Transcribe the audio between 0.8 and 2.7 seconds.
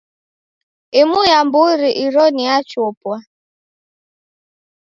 Imu ya mburi iro ni ya